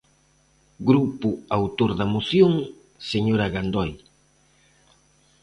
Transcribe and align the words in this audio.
Grupo 0.89 1.29
autor 1.57 1.89
da 1.99 2.05
moción, 2.15 2.53
señora 3.11 3.51
Gandoi. 3.53 3.91